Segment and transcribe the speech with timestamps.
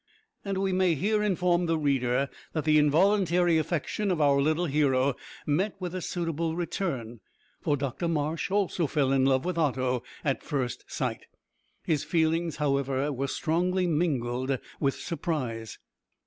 [0.43, 5.13] And we may here inform the reader that the involuntary affection of our little hero
[5.45, 7.19] met with a suitable return,
[7.61, 11.27] for Dr Marsh also fell in love with Otto at first sight.
[11.83, 15.77] His feelings, however, were strongly mingled with surprise.